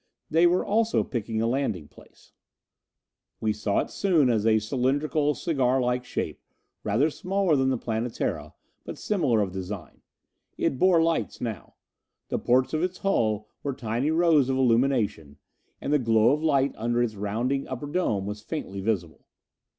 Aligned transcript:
They 0.31 0.47
were 0.47 0.65
also 0.65 1.03
picking 1.03 1.43
a 1.43 1.47
landing 1.47 1.87
place. 1.87 2.33
We 3.39 3.53
saw 3.53 3.81
it 3.81 3.91
soon 3.91 4.31
as 4.31 4.47
a 4.47 4.57
cylindrical, 4.57 5.35
cigarlike 5.35 6.05
shape, 6.05 6.41
rather 6.83 7.11
smaller 7.11 7.55
than 7.55 7.69
the 7.69 7.77
Planetara, 7.77 8.55
but 8.83 8.97
similar 8.97 9.41
of 9.41 9.51
design. 9.51 10.01
It 10.57 10.79
bore 10.79 11.03
lights 11.03 11.39
now. 11.39 11.75
The 12.29 12.39
ports 12.39 12.73
of 12.73 12.81
its 12.81 12.97
hull 12.97 13.47
were 13.61 13.75
tiny 13.75 14.09
rows 14.09 14.49
of 14.49 14.57
illumination, 14.57 15.37
and 15.79 15.93
the 15.93 15.99
glow 15.99 16.31
of 16.31 16.41
light 16.41 16.73
under 16.77 17.03
its 17.03 17.13
rounding 17.13 17.67
upper 17.67 17.85
dome 17.85 18.25
was 18.25 18.41
faintly 18.41 18.81
visible. 18.81 19.27